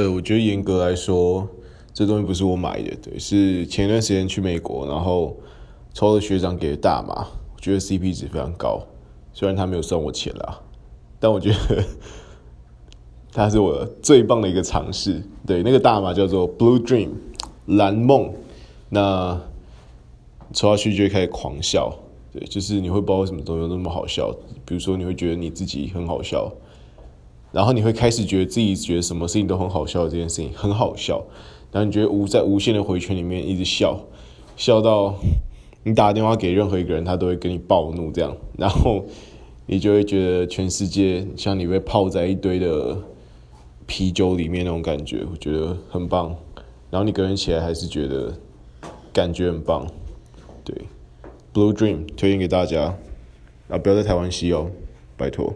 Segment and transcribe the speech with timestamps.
[0.00, 1.46] 呃，我觉得严格来说，
[1.92, 5.36] 这东西不是我买的，对，是前一段时间去美国，然后
[5.92, 8.80] 抽了学长给的大麻，我觉得 CP 值非常高，
[9.34, 10.58] 虽然他没有算我钱啦，
[11.18, 11.84] 但我觉得
[13.30, 15.22] 他是我最棒的一个尝试。
[15.46, 17.10] 对，那个大麻叫做 Blue Dream
[17.66, 18.32] 蓝梦，
[18.88, 19.38] 那
[20.54, 21.94] 抽下去就会开始狂笑，
[22.32, 26.50] 对，就是你会不知道为什么都有那么好笑，比如说你会觉得你自己很好笑。
[27.52, 31.24] 然后你会开始觉得自己觉得什么事情都很好笑，这件事情很好笑，
[31.72, 34.00] 然后你觉得无在无限的回圈里面一直笑，
[34.56, 35.14] 笑到
[35.82, 39.04] 你打电话给任何一个人，他都会跟你暴怒这样，然后
[39.66, 42.96] 你就会觉得全世界像你被泡在一堆的
[43.86, 46.34] 啤酒里面那种感觉，我觉得很棒。
[46.90, 48.34] 然后你个人起来还是觉得
[49.12, 49.86] 感觉很棒，
[50.64, 50.74] 对
[51.54, 52.96] ，Blue Dream 推荐给大家，
[53.68, 54.68] 啊，不要在台湾吸哦，
[55.16, 55.54] 拜托。